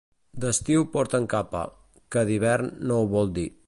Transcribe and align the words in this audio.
D'estiu 0.45 0.85
porten 0.95 1.29
capa, 1.35 1.63
que 2.17 2.27
d'hivern 2.31 2.77
no 2.91 3.01
ho 3.03 3.09
vol 3.17 3.37
dir. 3.39 3.51